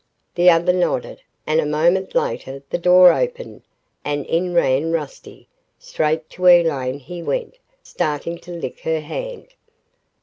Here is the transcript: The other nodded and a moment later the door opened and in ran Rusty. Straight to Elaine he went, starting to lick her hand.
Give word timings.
The 0.33 0.49
other 0.49 0.73
nodded 0.73 1.21
and 1.45 1.59
a 1.59 1.65
moment 1.67 2.15
later 2.15 2.63
the 2.71 2.79
door 2.79 3.13
opened 3.13 3.61
and 4.03 4.25
in 4.25 4.51
ran 4.55 4.91
Rusty. 4.91 5.47
Straight 5.77 6.27
to 6.31 6.47
Elaine 6.47 6.97
he 6.97 7.21
went, 7.21 7.59
starting 7.83 8.39
to 8.39 8.51
lick 8.51 8.79
her 8.79 9.01
hand. 9.01 9.49